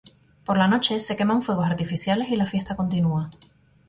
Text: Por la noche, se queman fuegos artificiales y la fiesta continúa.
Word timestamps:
Por 0.45 0.57
la 0.57 0.67
noche, 0.67 0.99
se 0.99 1.15
queman 1.15 1.43
fuegos 1.43 1.67
artificiales 1.67 2.29
y 2.31 2.35
la 2.35 2.47
fiesta 2.47 2.75
continúa. 2.75 3.29